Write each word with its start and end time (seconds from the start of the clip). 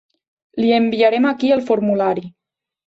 Li 0.63 0.71
enviarem 0.79 1.31
aquí 1.33 1.55
el 1.59 1.65
formulari. 1.71 2.29